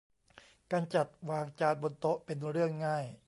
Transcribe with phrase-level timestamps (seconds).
[0.71, 3.05] การจัดวางจานบนโต๊ะเป็นเรื่องง่าย